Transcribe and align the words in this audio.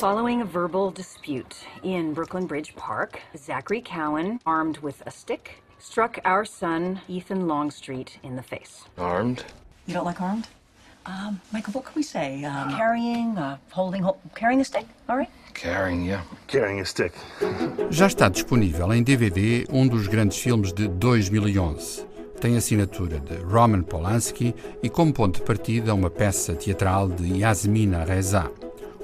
Following 0.00 0.40
a 0.40 0.46
verbal 0.46 0.90
dispute 0.90 1.56
in 1.82 2.14
Brooklyn 2.14 2.46
Bridge 2.46 2.74
Park, 2.74 3.20
Zachary 3.36 3.82
Cowan, 3.82 4.40
armed 4.46 4.78
with 4.78 5.02
a 5.04 5.10
stick, 5.10 5.62
struck 5.78 6.18
our 6.24 6.46
son, 6.46 7.02
Ethan 7.06 7.46
Longstreet, 7.46 8.18
in 8.22 8.34
the 8.34 8.42
face. 8.42 8.86
Armed? 8.96 9.44
You 9.86 9.92
don't 9.92 10.06
like 10.06 10.22
armed? 10.22 10.48
Um, 11.06 11.40
Michael, 11.52 11.72
what 11.72 11.84
can 11.84 11.94
we 11.96 12.02
say? 12.02 12.44
Um, 12.44 12.76
carrying, 12.76 13.38
uh, 13.38 13.56
holding, 13.70 14.02
ho 14.02 14.16
carrying 14.34 14.60
a 14.60 14.64
stick, 14.64 14.86
all 15.08 15.16
right? 15.16 15.30
Carrying, 15.54 16.04
yeah. 16.04 16.22
Carrying 16.46 16.80
a 16.80 16.84
stick. 16.84 17.14
Já 17.90 18.06
está 18.06 18.28
disponível 18.28 18.92
em 18.92 19.02
DVD 19.02 19.66
um 19.70 19.88
dos 19.88 20.06
grandes 20.06 20.38
filmes 20.38 20.72
de 20.72 20.88
2011. 20.88 22.06
Tem 22.40 22.56
assinatura 22.56 23.20
de 23.20 23.36
Roman 23.36 23.82
Polanski 23.82 24.54
e 24.82 24.88
como 24.88 25.12
ponto 25.12 25.40
de 25.40 25.42
partida 25.42 25.94
uma 25.94 26.08
peça 26.08 26.54
teatral 26.54 27.08
de 27.08 27.38
Yasmina 27.38 28.04
Reza. 28.04 28.50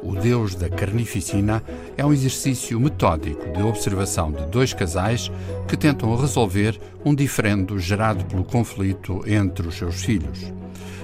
O 0.06 0.14
Deus 0.14 0.54
da 0.54 0.68
Carnificina 0.68 1.60
é 1.96 2.06
um 2.06 2.12
exercício 2.12 2.78
metódico 2.78 3.50
de 3.50 3.60
observação 3.60 4.30
de 4.30 4.46
dois 4.46 4.72
casais 4.72 5.32
que 5.66 5.76
tentam 5.76 6.14
resolver 6.14 6.78
um 7.04 7.12
diferendo 7.12 7.76
gerado 7.76 8.24
pelo 8.24 8.44
conflito 8.44 9.20
entre 9.26 9.66
os 9.66 9.74
seus 9.74 10.04
filhos. 10.04 10.52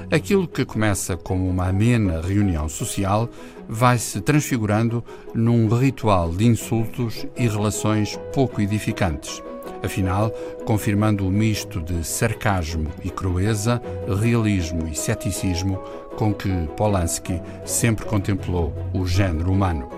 Aquilo 0.09 0.47
que 0.47 0.65
começa 0.65 1.17
como 1.17 1.49
uma 1.49 1.67
amena 1.67 2.21
reunião 2.21 2.69
social 2.69 3.29
vai 3.69 3.99
se 3.99 4.21
transfigurando 4.21 5.03
num 5.35 5.67
ritual 5.67 6.31
de 6.31 6.47
insultos 6.47 7.27
e 7.37 7.49
relações 7.49 8.17
pouco 8.33 8.61
edificantes. 8.61 9.43
Afinal, 9.83 10.31
confirmando 10.65 11.27
o 11.27 11.31
misto 11.31 11.81
de 11.81 12.05
sarcasmo 12.05 12.89
e 13.03 13.11
crueza, 13.11 13.83
realismo 14.21 14.87
e 14.89 14.95
ceticismo 14.95 15.77
com 16.17 16.33
que 16.33 16.49
Polanski 16.77 17.41
sempre 17.65 18.05
contemplou 18.07 18.73
o 18.95 19.07
género 19.07 19.51
humano. 19.51 19.89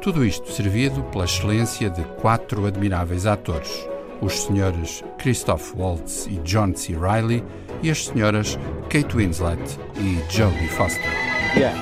Tudo 0.00 0.24
isto 0.24 0.52
servido 0.52 1.02
pela 1.04 1.24
excelência 1.24 1.88
de 1.88 2.02
quatro 2.20 2.66
admiráveis 2.66 3.24
atores: 3.24 3.88
os 4.20 4.42
senhores 4.42 5.02
Christoph 5.18 5.74
Waltz 5.74 6.26
e 6.26 6.36
John 6.44 6.74
C. 6.76 6.94
Reilly 6.94 7.42
e 7.82 7.90
as 7.90 8.06
senhoras 8.06 8.58
Kate 8.90 9.16
Winslet 9.16 9.78
e 9.96 10.20
Jodie 10.30 10.68
Foster. 10.68 11.10
Yeah. 11.56 11.74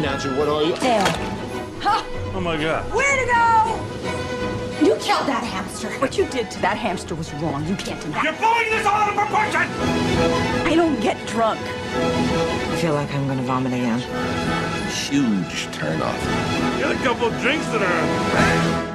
Nancy, 0.00 0.28
what 0.28 0.48
are 0.48 0.64
you? 0.64 0.74
Dale. 0.74 1.34
Oh 2.36 2.40
my 2.40 2.56
god. 2.56 2.84
Where 2.92 3.16
to 3.16 3.32
go? 3.32 4.43
You 5.04 5.10
killed 5.12 5.28
that 5.28 5.44
hamster. 5.44 5.90
What 6.00 6.16
you 6.16 6.24
did 6.28 6.50
to 6.52 6.60
that 6.62 6.78
hamster 6.78 7.14
was 7.14 7.30
wrong. 7.34 7.66
You 7.66 7.76
can't 7.76 8.00
deny. 8.00 8.22
You're 8.22 8.32
blowing 8.32 8.70
this 8.70 8.86
all 8.86 8.94
out 8.94 9.10
of 9.10 9.14
proportion! 9.14 9.60
I 10.66 10.74
don't 10.74 10.98
get 10.98 11.18
drunk. 11.26 11.60
I 11.60 12.76
feel 12.80 12.94
like 12.94 13.12
I'm 13.12 13.28
gonna 13.28 13.42
vomit 13.42 13.74
again. 13.74 14.00
Huge 14.88 15.70
turn 15.74 16.00
off. 16.00 16.24
Get 16.78 16.90
a 16.90 16.98
couple 17.04 17.28
drinks 17.42 17.66
that 17.66 17.82
are. 17.82 18.93